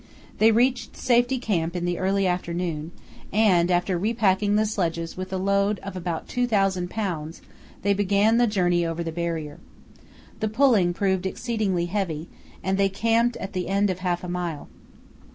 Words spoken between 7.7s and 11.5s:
they began the journey over the Barrier. The pulling proved